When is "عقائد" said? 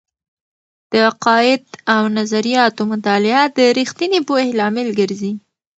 1.09-1.63